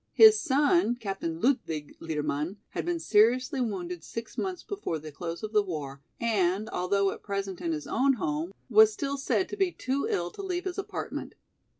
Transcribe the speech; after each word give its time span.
His 0.13 0.41
son, 0.41 0.95
Captain 0.95 1.39
Ludwig 1.39 1.95
Liedermann 1.99 2.57
had 2.69 2.85
been 2.87 2.99
seriously 2.99 3.61
wounded 3.61 4.03
six 4.03 4.35
months 4.35 4.63
before 4.63 4.97
the 4.97 5.11
close 5.11 5.43
of 5.43 5.53
the 5.53 5.61
war, 5.61 6.01
and, 6.19 6.67
although 6.69 7.11
at 7.11 7.21
present 7.21 7.61
in 7.61 7.71
his 7.71 7.85
own 7.85 8.13
home, 8.13 8.51
was 8.67 8.91
still 8.91 9.15
said 9.19 9.47
to 9.49 9.57
be 9.57 9.71
too 9.71 10.07
ill 10.09 10.31
to 10.31 10.41
leave 10.41 10.65
his 10.65 10.79
apartment. 10.79 11.35